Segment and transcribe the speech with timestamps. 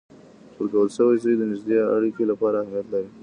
[0.59, 3.09] ورکول سوی زوی د نږدې اړیکو لپاره اهمیت لري.